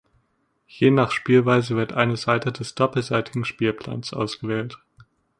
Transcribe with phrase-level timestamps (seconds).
[0.65, 4.79] Je nach Spielweise wird eine Seite des doppelseitigen Spielplans ausgewählt.